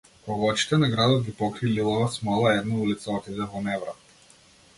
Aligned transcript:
Кога 0.27 0.47
очите 0.53 0.77
на 0.83 0.87
градот 0.93 1.21
ги 1.27 1.33
покри 1.41 1.69
лилава 1.73 2.09
смола 2.15 2.55
една 2.63 2.81
улица 2.87 3.11
отиде 3.19 3.49
во 3.53 3.63
неврат. 3.69 4.11